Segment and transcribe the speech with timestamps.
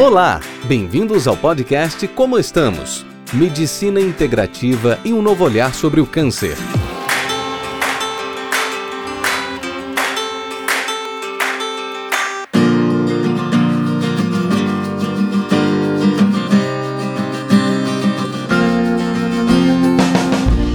[0.00, 3.06] Olá, bem-vindos ao podcast Como Estamos?
[3.32, 6.56] Medicina integrativa e um novo olhar sobre o câncer.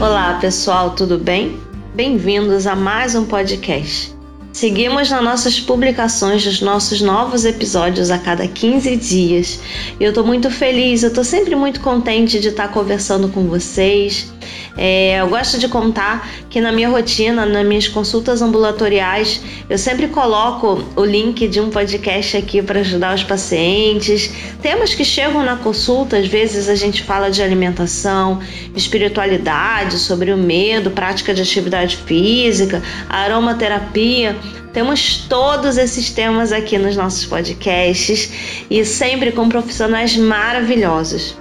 [0.02, 1.60] Olá pessoal, tudo bem?
[1.94, 4.18] Bem-vindos a mais um podcast.
[4.52, 9.60] Seguimos nas nossas publicações dos nossos novos episódios a cada 15 dias.
[10.00, 14.32] E eu tô muito feliz, eu tô sempre muito contente de estar conversando com vocês.
[14.78, 20.08] É, eu gosto de contar que na minha rotina, nas minhas consultas ambulatoriais, eu sempre
[20.08, 24.32] coloco o link de um podcast aqui para ajudar os pacientes.
[24.62, 28.40] Temas que chegam na consulta, às vezes a gente fala de alimentação,
[28.76, 34.36] espiritualidade, sobre o medo, prática de atividade física, aromaterapia.
[34.74, 41.36] Temos todos esses temas aqui nos nossos podcasts e sempre com profissionais maravilhosos.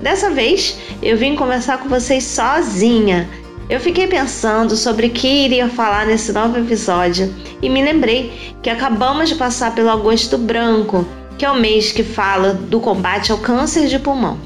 [0.00, 3.28] Dessa vez eu vim conversar com vocês sozinha.
[3.70, 8.68] Eu fiquei pensando sobre o que iria falar nesse novo episódio e me lembrei que
[8.68, 11.06] acabamos de passar pelo Agosto Branco,
[11.38, 14.38] que é o mês que fala do combate ao câncer de pulmão.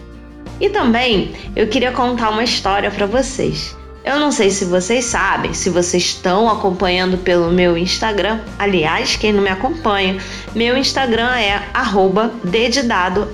[0.60, 3.76] E também eu queria contar uma história para vocês.
[4.06, 8.38] Eu não sei se vocês sabem, se vocês estão acompanhando pelo meu Instagram.
[8.56, 10.22] Aliás, quem não me acompanha,
[10.54, 12.30] meu Instagram é arroba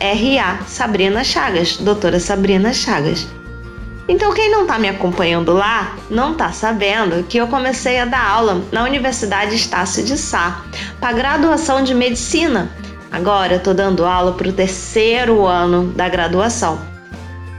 [0.00, 3.28] RA Sabrina Chagas, doutora Sabrina Chagas.
[4.08, 8.26] Então, quem não está me acompanhando lá, não está sabendo que eu comecei a dar
[8.26, 10.62] aula na Universidade Estácio de Sá,
[10.98, 12.70] para graduação de medicina.
[13.10, 16.91] Agora, estou dando aula para o terceiro ano da graduação.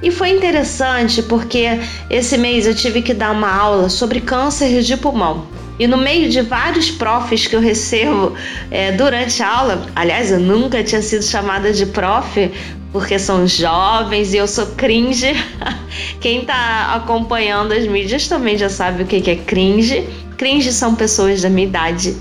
[0.04, 4.98] E foi interessante porque esse mês eu tive que dar uma aula sobre câncer de
[4.98, 5.48] pulmão.
[5.80, 8.34] E no meio de vários profs que eu recebo
[8.70, 12.52] é, durante a aula, aliás, eu nunca tinha sido chamada de prof,
[12.92, 15.34] porque são jovens e eu sou cringe.
[16.20, 20.06] Quem está acompanhando as mídias também já sabe o que é cringe.
[20.38, 22.16] Cringe são pessoas da minha idade.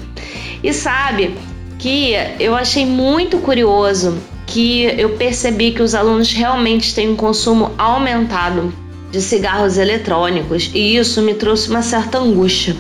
[0.63, 1.37] E sabe
[1.81, 4.17] que eu achei muito curioso
[4.47, 8.73] que eu percebi que os alunos realmente têm um consumo aumentado
[9.11, 12.75] de cigarros eletrônicos e isso me trouxe uma certa angústia.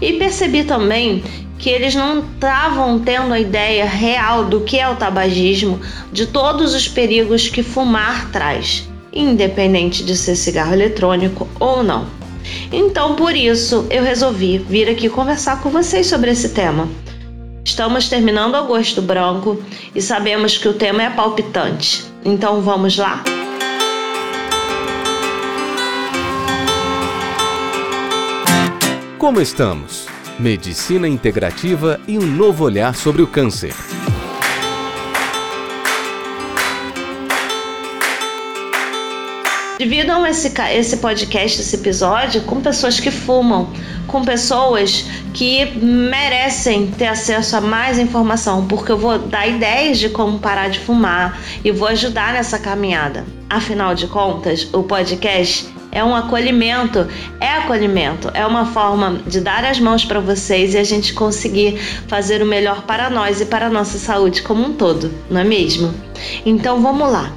[0.00, 1.22] E percebi também
[1.58, 5.80] que eles não estavam tendo a ideia real do que é o tabagismo,
[6.12, 12.06] de todos os perigos que fumar traz, independente de ser cigarro eletrônico ou não.
[12.72, 16.88] Então, por isso, eu resolvi vir aqui conversar com vocês sobre esse tema.
[17.78, 19.62] Estamos terminando agosto branco
[19.94, 22.04] e sabemos que o tema é palpitante.
[22.24, 23.22] Então vamos lá?
[29.16, 30.08] Como estamos?
[30.40, 33.72] Medicina integrativa e um novo olhar sobre o câncer.
[39.78, 43.72] Dividam esse, esse podcast, esse episódio, com pessoas que fumam,
[44.08, 50.08] com pessoas que merecem ter acesso a mais informação, porque eu vou dar ideias de
[50.08, 53.24] como parar de fumar e vou ajudar nessa caminhada.
[53.48, 57.06] Afinal de contas, o podcast é um acolhimento,
[57.40, 61.78] é acolhimento, é uma forma de dar as mãos para vocês e a gente conseguir
[62.08, 65.44] fazer o melhor para nós e para a nossa saúde como um todo, não é
[65.44, 65.94] mesmo?
[66.44, 67.32] Então vamos lá.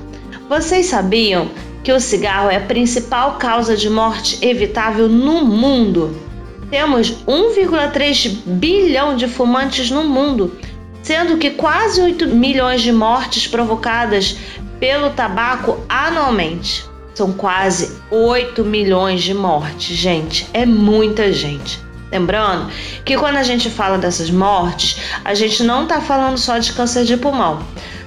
[0.50, 1.50] Vocês sabiam
[1.84, 6.31] que o cigarro é a principal causa de morte evitável no mundo.
[6.72, 10.58] Temos 1,3 bilhão de fumantes no mundo,
[11.04, 14.38] sendo que quase 8 milhões de mortes provocadas
[14.80, 16.86] pelo tabaco anualmente.
[17.14, 20.48] São quase 8 milhões de mortes, gente.
[20.54, 21.78] É muita gente.
[22.10, 22.70] Lembrando
[23.06, 27.04] que quando a gente fala dessas mortes, a gente não está falando só de câncer
[27.04, 27.66] de pulmão.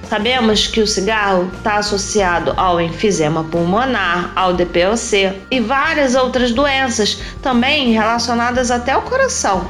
[0.09, 7.19] Sabemos que o cigarro está associado ao enfisema pulmonar, ao DPOC e várias outras doenças,
[7.41, 9.67] também relacionadas até ao coração.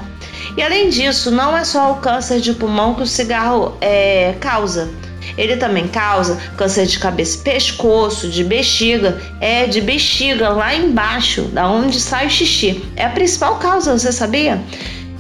[0.58, 4.90] E além disso, não é só o câncer de pulmão que o cigarro é, causa.
[5.38, 11.44] Ele também causa câncer de cabeça e pescoço, de bexiga, é de bexiga lá embaixo,
[11.44, 12.86] da onde sai o xixi.
[12.96, 14.62] É a principal causa, você sabia?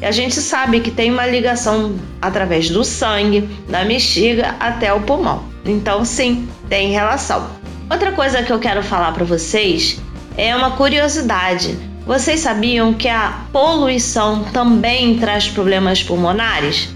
[0.01, 5.01] E a gente sabe que tem uma ligação através do sangue, da bexiga até o
[5.01, 5.43] pulmão.
[5.65, 7.49] Então, sim, tem relação.
[7.89, 9.99] Outra coisa que eu quero falar para vocês
[10.37, 11.77] é uma curiosidade.
[12.05, 16.89] Vocês sabiam que a poluição também traz problemas pulmonares?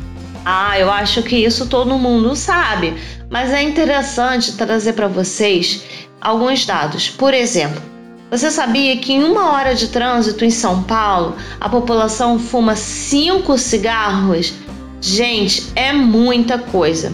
[0.45, 2.95] Ah, eu acho que isso todo mundo sabe,
[3.29, 5.83] mas é interessante trazer para vocês
[6.21, 7.09] alguns dados.
[7.09, 7.81] Por exemplo,
[8.29, 13.57] você sabia que em uma hora de trânsito em São Paulo a população fuma cinco
[13.57, 14.53] cigarros?
[15.01, 17.11] Gente, é muita coisa.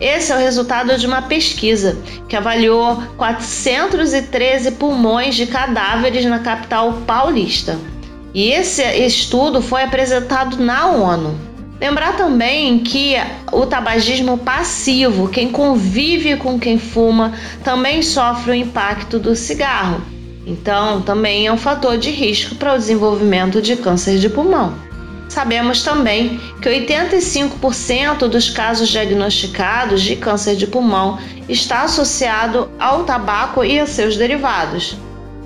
[0.00, 6.94] Esse é o resultado de uma pesquisa que avaliou 413 pulmões de cadáveres na capital
[7.06, 7.78] paulista.
[8.32, 11.38] E esse estudo foi apresentado na ONU.
[11.78, 13.14] Lembrar também que
[13.52, 20.00] o tabagismo passivo, quem convive com quem fuma, também sofre o impacto do cigarro.
[20.46, 24.74] Então, também é um fator de risco para o desenvolvimento de câncer de pulmão.
[25.28, 33.64] Sabemos também que 85% dos casos diagnosticados de câncer de pulmão está associado ao tabaco
[33.64, 34.96] e a seus derivados.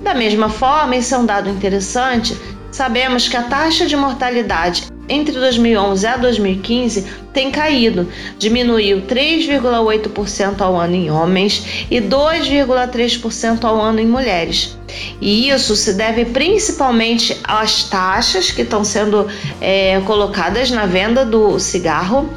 [0.01, 2.35] Da mesma forma, isso é um dado interessante,
[2.71, 8.07] sabemos que a taxa de mortalidade entre 2011 a 2015 tem caído,
[8.39, 14.77] diminuiu 3,8% ao ano em homens e 2,3% ao ano em mulheres.
[15.19, 19.27] E isso se deve principalmente às taxas que estão sendo
[19.59, 22.29] é, colocadas na venda do cigarro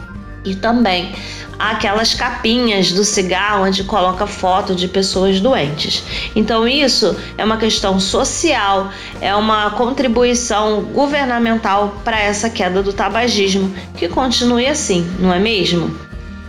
[0.44, 1.12] e também
[1.58, 6.05] aquelas capinhas do cigarro onde coloca foto de pessoas doentes.
[6.37, 8.90] Então isso é uma questão social,
[9.20, 16.08] é uma contribuição governamental para essa queda do tabagismo, que continue assim, não é mesmo?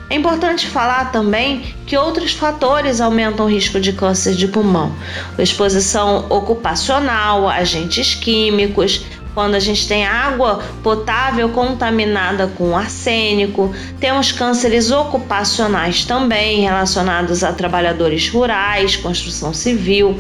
[0.10, 4.96] É importante falar também que outros fatores aumentam o risco de câncer de pulmão:
[5.38, 14.92] exposição ocupacional, agentes químicos, quando a gente tem água potável contaminada com arsênico, temos cânceres
[14.92, 20.20] ocupacionais também relacionados a trabalhadores rurais, construção civil.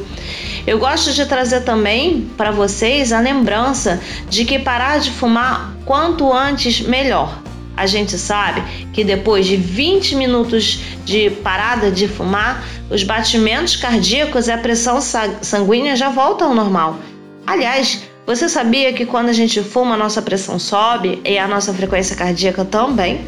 [0.65, 6.31] Eu gosto de trazer também para vocês a lembrança de que parar de fumar quanto
[6.31, 7.41] antes melhor.
[7.75, 8.61] A gente sabe
[8.91, 14.99] que depois de 20 minutos de parada de fumar, os batimentos cardíacos e a pressão
[15.01, 16.99] sanguínea já voltam ao normal.
[17.47, 18.03] Aliás,
[18.35, 22.15] você sabia que quando a gente fuma, a nossa pressão sobe e a nossa frequência
[22.15, 23.21] cardíaca também?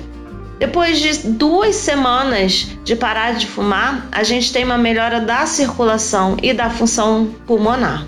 [0.59, 6.37] Depois de duas semanas de parar de fumar, a gente tem uma melhora da circulação
[6.43, 8.05] e da função pulmonar.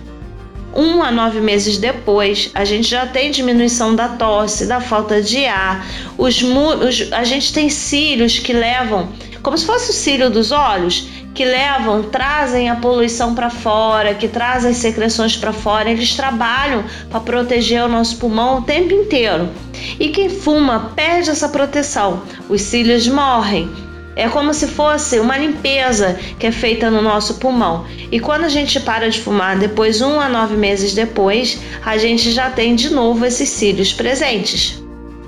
[0.75, 5.47] Um a nove meses depois, a gente já tem diminuição da tosse, da falta de
[5.47, 5.83] ar.
[6.15, 9.09] Os, os a gente tem cílios que levam,
[9.41, 14.27] como se fosse o cílio dos olhos, que levam, trazem a poluição para fora, que
[14.27, 19.49] trazem as secreções para fora, eles trabalham para proteger o nosso pulmão o tempo inteiro.
[19.99, 23.69] E quem fuma perde essa proteção, os cílios morrem.
[24.15, 27.85] É como se fosse uma limpeza que é feita no nosso pulmão.
[28.11, 32.31] E quando a gente para de fumar, depois um a nove meses depois, a gente
[32.31, 34.82] já tem de novo esses cílios presentes.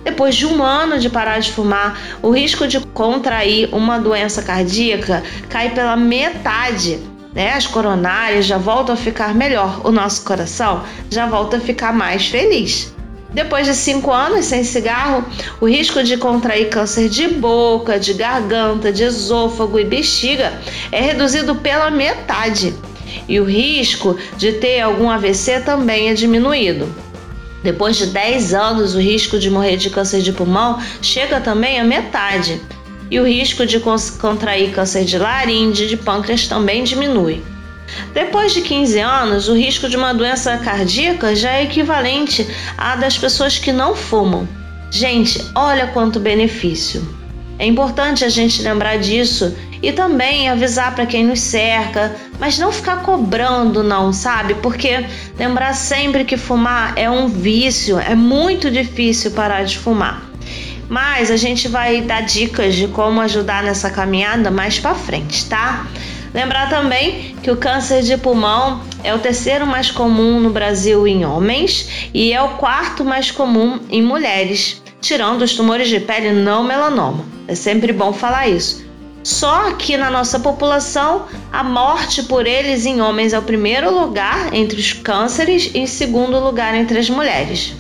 [0.05, 5.23] Depois de um ano de parar de fumar, o risco de contrair uma doença cardíaca
[5.49, 6.99] cai pela metade.
[7.33, 7.53] Né?
[7.53, 12.27] As coronárias já voltam a ficar melhor, o nosso coração já volta a ficar mais
[12.27, 12.93] feliz.
[13.31, 15.25] Depois de cinco anos sem cigarro,
[15.59, 20.53] o risco de contrair câncer de boca, de garganta, de esôfago e bexiga
[20.91, 22.75] é reduzido pela metade.
[23.27, 27.04] E o risco de ter algum AVC também é diminuído.
[27.65, 31.83] Depois de 10 anos, o risco de morrer de câncer de pulmão chega também à
[31.83, 32.61] metade.
[33.09, 37.41] E o risco de contrair câncer de laringe, de pâncreas também diminui.
[38.13, 42.47] Depois de 15 anos, o risco de uma doença cardíaca já é equivalente
[42.77, 44.47] à das pessoas que não fumam.
[44.91, 47.03] Gente, olha quanto benefício!
[47.57, 52.71] É importante a gente lembrar disso e também avisar para quem nos cerca, mas não
[52.71, 54.55] ficar cobrando, não, sabe?
[54.55, 55.05] Porque
[55.37, 60.27] lembrar sempre que fumar é um vício, é muito difícil parar de fumar.
[60.89, 65.85] Mas a gente vai dar dicas de como ajudar nessa caminhada mais para frente, tá?
[66.33, 71.23] Lembrar também que o câncer de pulmão é o terceiro mais comum no Brasil em
[71.25, 76.63] homens e é o quarto mais comum em mulheres, tirando os tumores de pele não
[76.63, 77.23] melanoma.
[77.47, 78.84] É sempre bom falar isso.
[79.25, 84.53] Só que na nossa população, a morte por eles em homens é o primeiro lugar
[84.53, 87.73] entre os cânceres e em segundo lugar entre as mulheres.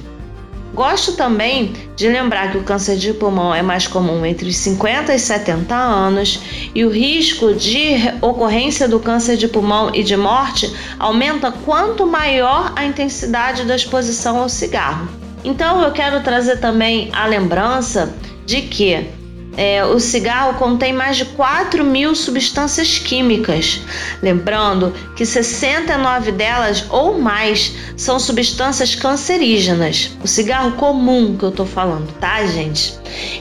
[0.73, 5.13] Gosto também de lembrar que o câncer de pulmão é mais comum entre os 50
[5.13, 6.39] e 70 anos
[6.73, 12.73] e o risco de ocorrência do câncer de pulmão e de morte aumenta quanto maior
[12.75, 15.07] a intensidade da exposição ao cigarro.
[15.43, 18.11] Então eu quero trazer também a lembrança
[18.47, 19.13] de que
[19.57, 23.81] é, o cigarro contém mais de 4 mil substâncias químicas.
[24.21, 30.11] Lembrando que 69 delas ou mais são substâncias cancerígenas.
[30.23, 32.93] O cigarro comum que eu tô falando, tá, gente?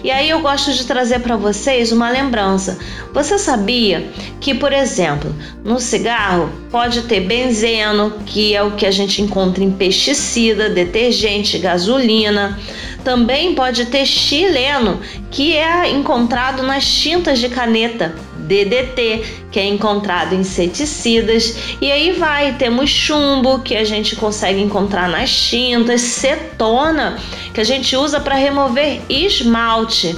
[0.02, 2.78] E aí eu gosto de trazer para vocês uma lembrança.
[3.12, 4.08] Você sabia
[4.40, 9.64] que, por exemplo, no cigarro pode ter benzeno, que é o que a gente encontra
[9.64, 12.58] em pesticida, detergente, gasolina
[13.04, 18.14] Também pode ter xileno, que é encontrado nas tintas de caneta.
[18.44, 24.60] DDT, que é encontrado em inseticidas, e aí vai, temos chumbo, que a gente consegue
[24.60, 27.18] encontrar nas tintas, cetona,
[27.54, 30.14] que a gente usa para remover esmalte.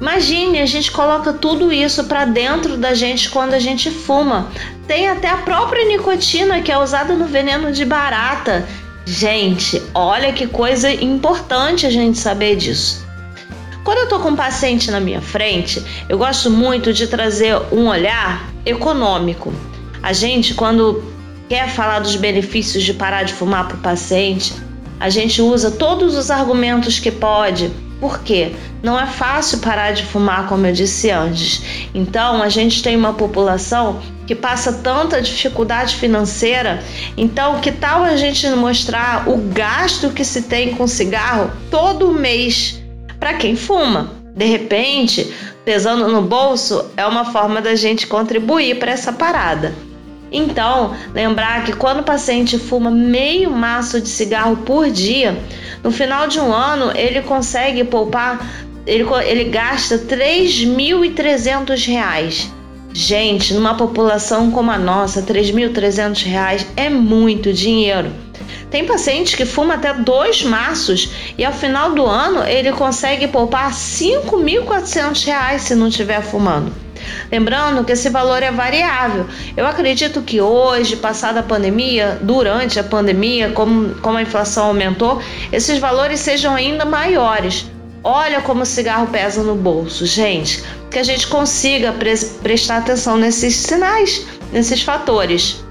[0.00, 4.48] Imagine, a gente coloca tudo isso para dentro da gente quando a gente fuma.
[4.86, 8.66] Tem até a própria nicotina que é usada no veneno de barata.
[9.10, 13.06] Gente, olha que coisa importante a gente saber disso.
[13.82, 17.88] Quando eu tô com um paciente na minha frente, eu gosto muito de trazer um
[17.88, 19.50] olhar econômico.
[20.02, 21.02] A gente, quando
[21.48, 24.52] quer falar dos benefícios de parar de fumar para o paciente,
[25.00, 28.52] a gente usa todos os argumentos que pode por quê?
[28.82, 31.62] Não é fácil parar de fumar, como eu disse antes.
[31.92, 36.82] Então, a gente tem uma população que passa tanta dificuldade financeira.
[37.16, 42.80] Então, que tal a gente mostrar o gasto que se tem com cigarro todo mês
[43.18, 44.12] para quem fuma?
[44.36, 45.32] De repente,
[45.64, 49.74] pesando no bolso, é uma forma da gente contribuir para essa parada.
[50.30, 55.38] Então, lembrar que quando o paciente fuma meio maço de cigarro por dia,
[55.82, 58.46] no final de um ano, ele consegue poupar,
[58.86, 62.50] ele, ele gasta R$ 3.300.
[62.92, 68.10] Gente, numa população como a nossa, R$ 3.300 é muito dinheiro.
[68.70, 73.68] Tem paciente que fuma até dois maços e ao final do ano ele consegue poupar
[73.68, 76.87] R$ 5.400 se não estiver fumando.
[77.30, 79.26] Lembrando que esse valor é variável.
[79.56, 85.20] Eu acredito que hoje, passada a pandemia, durante a pandemia, como, como a inflação aumentou,
[85.52, 87.66] esses valores sejam ainda maiores.
[88.02, 90.62] Olha como o cigarro pesa no bolso, gente.
[90.90, 95.64] Que a gente consiga pre prestar atenção nesses sinais, nesses fatores.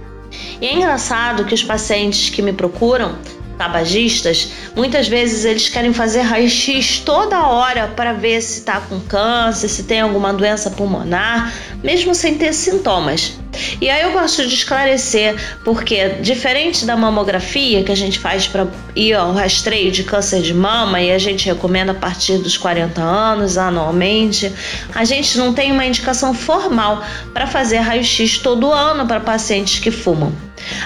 [0.62, 3.16] E é engraçado que os pacientes que me procuram
[3.58, 9.68] tabagistas, muitas vezes eles querem fazer raio-x toda hora para ver se está com câncer,
[9.68, 11.52] se tem alguma doença pulmonar,
[11.84, 13.38] mesmo sem ter sintomas.
[13.82, 18.68] E aí eu gosto de esclarecer, porque diferente da mamografia que a gente faz para
[18.96, 23.02] ir ao rastreio de câncer de mama e a gente recomenda a partir dos 40
[23.02, 24.52] anos anualmente,
[24.94, 29.92] a gente não tem uma indicação formal para fazer raio-x todo ano para pacientes que
[29.92, 30.34] fumam.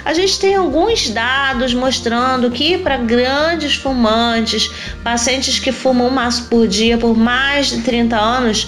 [0.03, 4.69] A gente tem alguns dados mostrando que para grandes fumantes,
[5.03, 8.67] pacientes que fumam um maço por dia por mais de 30 anos,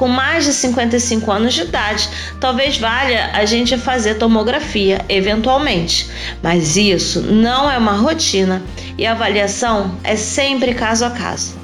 [0.00, 2.08] com mais de 55 anos de idade,
[2.40, 6.08] talvez valha a gente fazer tomografia eventualmente,
[6.42, 8.62] mas isso não é uma rotina
[8.96, 11.54] e a avaliação é sempre caso a caso.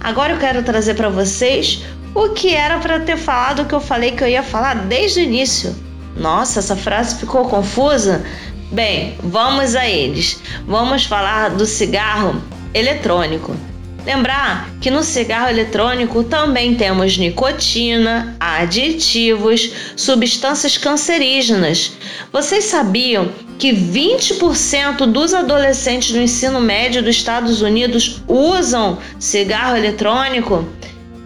[0.00, 1.82] Agora eu quero trazer para vocês
[2.14, 5.18] o que era para ter falado o que eu falei que eu ia falar desde
[5.18, 5.74] o início.
[6.16, 8.24] Nossa, essa frase ficou confusa?
[8.70, 10.40] Bem, vamos a eles.
[10.68, 12.40] Vamos falar do cigarro
[12.72, 13.56] eletrônico.
[14.04, 21.92] Lembrar que no cigarro eletrônico também temos nicotina, aditivos, substâncias cancerígenas.
[22.32, 30.66] Vocês sabiam que 20% dos adolescentes no ensino médio dos Estados Unidos usam cigarro eletrônico?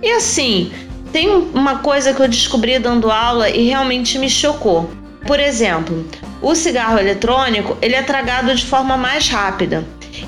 [0.02, 0.70] E assim,
[1.12, 4.90] tem uma coisa que eu descobri dando aula e realmente me chocou.
[5.26, 6.06] Por exemplo,
[6.42, 9.82] o cigarro eletrônico ele é tragado de forma mais rápida.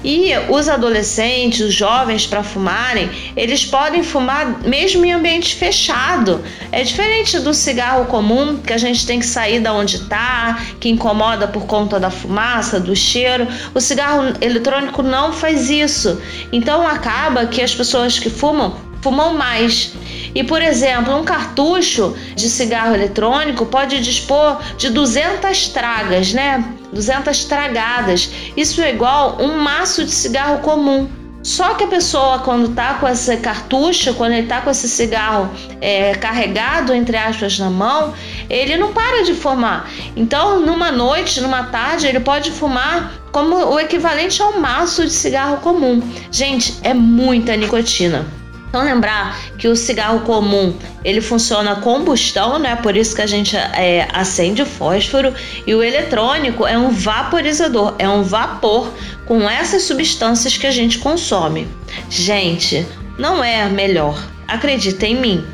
[0.05, 6.43] E os adolescentes, os jovens para fumarem, eles podem fumar mesmo em ambiente fechado.
[6.71, 10.89] É diferente do cigarro comum, que a gente tem que sair da onde está, que
[10.89, 13.47] incomoda por conta da fumaça, do cheiro.
[13.75, 16.21] O cigarro eletrônico não faz isso.
[16.53, 19.93] Então acaba que as pessoas que fumam fumam mais.
[20.35, 26.65] E, por exemplo, um cartucho de cigarro eletrônico pode dispor de 200 tragas, né?
[26.93, 28.31] 200 tragadas.
[28.57, 31.09] Isso é igual um maço de cigarro comum.
[31.43, 35.49] Só que a pessoa, quando tá com esse cartucho, quando ele tá com esse cigarro
[35.81, 38.13] é, carregado, entre aspas, na mão,
[38.51, 39.89] ele não para de fumar.
[40.17, 45.13] Então, numa noite, numa tarde, ele pode fumar como o equivalente a um maço de
[45.13, 46.03] cigarro comum.
[46.31, 48.38] Gente, é muita nicotina.
[48.69, 52.77] Então lembrar que o cigarro comum ele funciona a combustão, né?
[52.77, 55.33] Por isso que a gente é, acende o fósforo
[55.67, 58.93] e o eletrônico é um vaporizador, é um vapor
[59.25, 61.67] com essas substâncias que a gente consome.
[62.11, 62.87] Gente,
[63.19, 64.23] não é melhor.
[64.47, 65.45] Acredita em mim.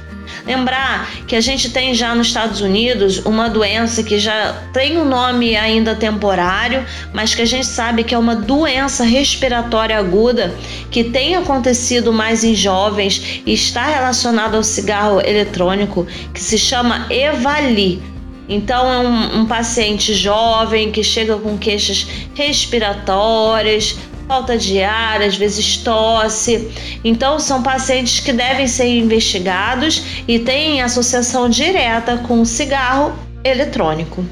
[0.46, 5.04] Lembrar que a gente tem já nos Estados Unidos uma doença que já tem um
[5.04, 10.54] nome ainda temporário, mas que a gente sabe que é uma doença respiratória aguda
[10.90, 17.06] que tem acontecido mais em jovens e está relacionado ao cigarro eletrônico, que se chama
[17.10, 18.02] Evali.
[18.48, 25.36] Então, é um, um paciente jovem que chega com queixas respiratórias, falta de ar, às
[25.36, 26.70] vezes tosse.
[27.04, 33.14] Então, são pacientes que devem ser investigados e têm associação direta com cigarro
[33.44, 34.24] eletrônico.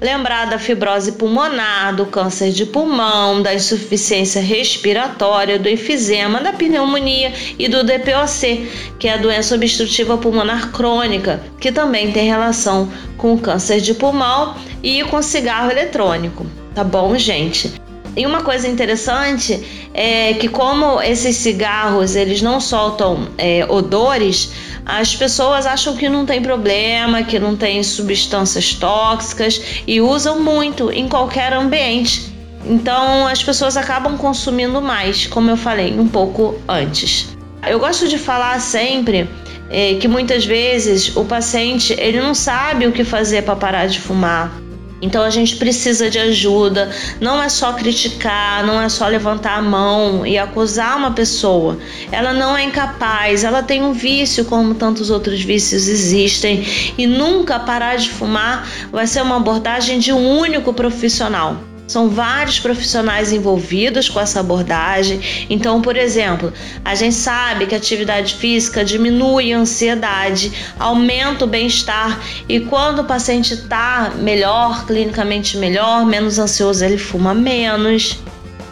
[0.00, 7.32] Lembrar da fibrose pulmonar, do câncer de pulmão, da insuficiência respiratória, do enfisema, da pneumonia
[7.58, 13.34] e do DPOC, que é a doença obstrutiva pulmonar crônica, que também tem relação com
[13.34, 16.46] o câncer de pulmão e com cigarro eletrônico.
[16.74, 17.85] Tá bom, gente?
[18.16, 24.52] E uma coisa interessante é que como esses cigarros eles não soltam é, odores,
[24.86, 30.90] as pessoas acham que não tem problema, que não tem substâncias tóxicas e usam muito
[30.90, 32.32] em qualquer ambiente.
[32.64, 37.36] Então as pessoas acabam consumindo mais, como eu falei um pouco antes.
[37.68, 39.28] Eu gosto de falar sempre
[39.68, 44.00] é, que muitas vezes o paciente ele não sabe o que fazer para parar de
[44.00, 44.65] fumar.
[45.00, 46.90] Então a gente precisa de ajuda.
[47.20, 51.78] Não é só criticar, não é só levantar a mão e acusar uma pessoa.
[52.10, 57.58] Ela não é incapaz, ela tem um vício como tantos outros vícios existem e nunca
[57.58, 61.75] parar de fumar vai ser uma abordagem de um único profissional.
[61.86, 65.20] São vários profissionais envolvidos com essa abordagem.
[65.48, 66.52] Então, por exemplo,
[66.84, 73.00] a gente sabe que a atividade física diminui a ansiedade, aumenta o bem-estar e quando
[73.00, 78.18] o paciente está melhor, clinicamente melhor, menos ansioso, ele fuma menos.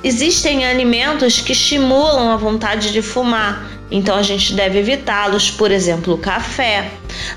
[0.02, 6.14] Existem alimentos que estimulam a vontade de fumar, então a gente deve evitá-los, por exemplo,
[6.14, 6.90] o café.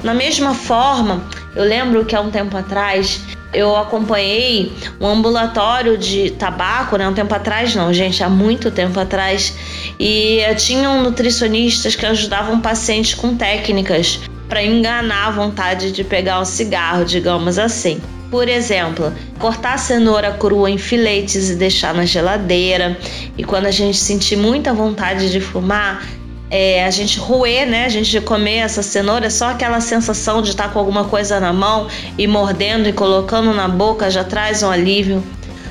[0.04, 1.24] Na mesma forma,
[1.56, 3.22] eu lembro que há um tempo atrás
[3.54, 7.08] eu acompanhei um ambulatório de tabaco, né?
[7.08, 9.56] Um tempo atrás, não, gente, há muito tempo atrás.
[10.00, 16.46] E tinham nutricionistas que ajudavam pacientes com técnicas para enganar a vontade de pegar um
[16.46, 18.02] cigarro, digamos assim.
[18.30, 22.98] Por exemplo, cortar a cenoura crua em filetes e deixar na geladeira.
[23.38, 26.06] E quando a gente sentir muita vontade de fumar,
[26.50, 27.86] é, a gente roer, né?
[27.86, 31.88] A gente comer essa cenoura, só aquela sensação de estar com alguma coisa na mão
[32.18, 35.24] e mordendo e colocando na boca já traz um alívio.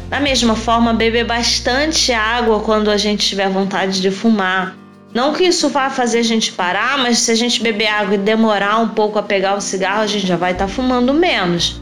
[0.09, 4.77] Da mesma forma, beber bastante água quando a gente tiver vontade de fumar.
[5.13, 8.19] Não que isso vá fazer a gente parar, mas se a gente beber água e
[8.19, 11.81] demorar um pouco a pegar o cigarro, a gente já vai estar fumando menos.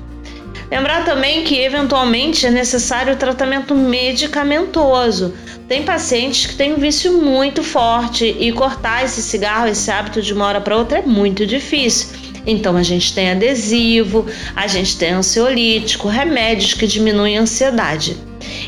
[0.71, 5.35] Lembrar também que eventualmente é necessário tratamento medicamentoso.
[5.69, 10.33] Tem pacientes que têm um vício muito forte e cortar esse cigarro, esse hábito de
[10.33, 12.09] uma hora para outra é muito difícil.
[12.47, 18.17] Então a gente tem adesivo, a gente tem ansiolítico, remédios que diminuem a ansiedade.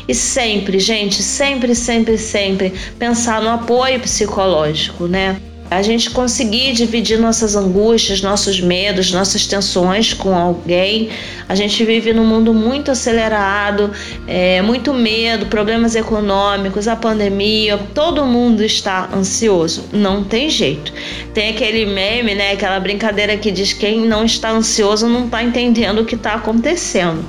[0.07, 5.37] E sempre, gente, sempre, sempre, sempre pensar no apoio psicológico, né?
[5.69, 11.09] A gente conseguir dividir nossas angústias, nossos medos, nossas tensões com alguém.
[11.47, 13.91] A gente vive num mundo muito acelerado,
[14.27, 19.85] é, muito medo, problemas econômicos, a pandemia, todo mundo está ansioso.
[19.91, 20.93] Não tem jeito.
[21.33, 22.53] Tem aquele meme, né?
[22.53, 27.25] Aquela brincadeira que diz quem não está ansioso não está entendendo o que está acontecendo.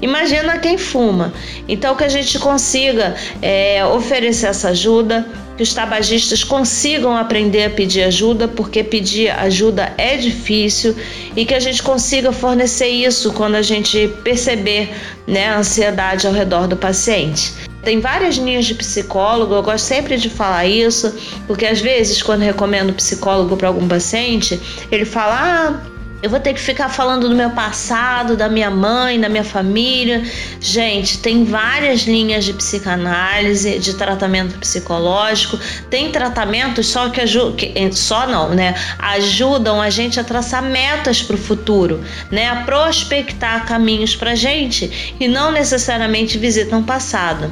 [0.00, 1.32] Imagina quem fuma.
[1.68, 7.70] Então que a gente consiga é, oferecer essa ajuda que os tabagistas consigam aprender a
[7.70, 10.96] pedir ajuda, porque pedir ajuda é difícil
[11.36, 14.90] e que a gente consiga fornecer isso quando a gente perceber
[15.26, 17.52] né, a ansiedade ao redor do paciente.
[17.82, 21.14] Tem várias linhas de psicólogo, eu gosto sempre de falar isso,
[21.46, 24.58] porque às vezes, quando recomendo psicólogo para algum paciente,
[24.90, 25.93] ele fala: ah,
[26.24, 30.24] eu vou ter que ficar falando do meu passado, da minha mãe, da minha família.
[30.58, 35.58] Gente, tem várias linhas de psicanálise, de tratamento psicológico.
[35.90, 38.74] Tem tratamentos só que eh, só não, né?
[38.98, 42.48] Ajudam a gente a traçar metas para o futuro, né?
[42.48, 47.50] A prospectar caminhos para gente e não necessariamente visitam o passado.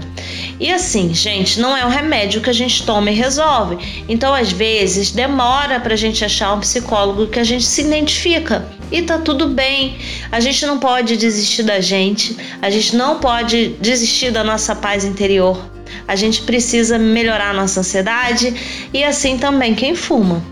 [0.59, 3.77] E assim, gente, não é um remédio que a gente toma e resolve.
[4.09, 8.62] Então, às vezes, demora para a gente achar um psicólogo que a gente se identifica
[8.91, 9.97] e tá tudo bem.
[10.31, 15.05] A gente não pode desistir da gente, a gente não pode desistir da nossa paz
[15.05, 15.71] interior.
[16.07, 20.43] A gente precisa melhorar a nossa ansiedade e assim também quem fuma.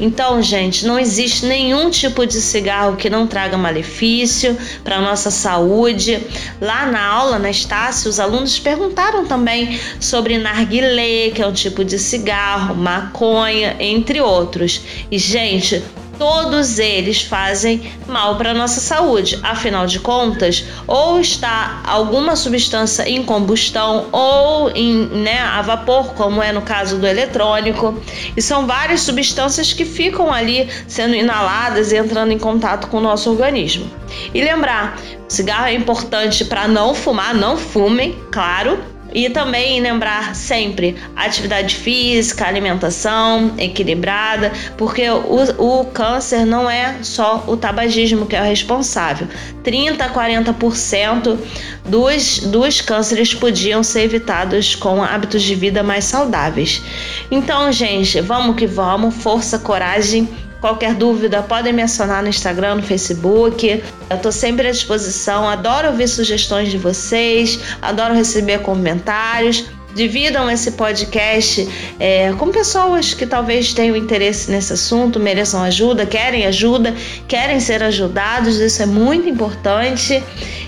[0.00, 5.30] Então, gente, não existe nenhum tipo de cigarro que não traga malefício para a nossa
[5.30, 6.22] saúde.
[6.60, 11.84] Lá na aula, na Estácio, os alunos perguntaram também sobre narguilé, que é um tipo
[11.84, 14.80] de cigarro, maconha, entre outros.
[15.10, 15.82] E, gente,
[16.18, 19.38] todos eles fazem mal para a nossa saúde.
[19.42, 26.42] Afinal de contas, ou está alguma substância em combustão ou em, né, a vapor, como
[26.42, 28.00] é no caso do eletrônico,
[28.36, 33.00] e são várias substâncias que ficam ali sendo inaladas e entrando em contato com o
[33.00, 33.88] nosso organismo.
[34.34, 38.78] E lembrar, cigarro é importante para não fumar, não fumem, claro,
[39.12, 47.44] E também lembrar sempre atividade física, alimentação equilibrada, porque o, o câncer não é só
[47.46, 49.26] o tabagismo que é o responsável.
[49.62, 51.38] 30 a 40%
[51.84, 56.82] dos, dos cânceres podiam ser evitados com hábitos de vida mais saudáveis.
[57.30, 60.28] Então, gente, vamos que vamos, força, coragem
[60.60, 63.82] Qualquer dúvida, podem me acionar no Instagram, no Facebook.
[64.10, 65.48] Eu estou sempre à disposição.
[65.48, 69.66] Adoro ouvir sugestões de vocês, adoro receber comentários.
[69.94, 71.68] Dividam esse podcast
[71.98, 76.94] é, com pessoas que talvez tenham interesse nesse assunto, mereçam ajuda, querem ajuda,
[77.26, 78.56] querem ser ajudados.
[78.56, 80.22] Isso é muito importante.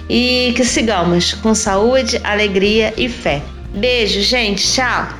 [0.09, 3.43] E que sigamos com saúde, alegria e fé.
[3.73, 4.67] Beijo, gente.
[4.67, 5.20] Tchau.